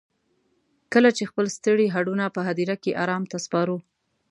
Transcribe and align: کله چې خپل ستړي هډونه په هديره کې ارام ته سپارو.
کله 0.93 1.09
چې 1.17 1.23
خپل 1.31 1.45
ستړي 1.57 1.87
هډونه 1.95 2.25
په 2.35 2.41
هديره 2.47 2.75
کې 2.83 2.97
ارام 3.03 3.23
ته 3.31 3.37
سپارو. 3.45 3.77